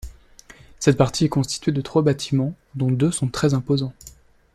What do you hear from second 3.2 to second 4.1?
très imposants.